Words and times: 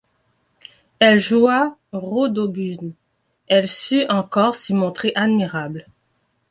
Elle 0.97 1.19
joua 1.19 1.77
Rodogune; 1.91 2.93
elle 3.47 3.67
sut 3.67 4.07
encore 4.09 4.55
s'y 4.55 4.73
montrer 4.73 5.11
admirable. 5.13 5.85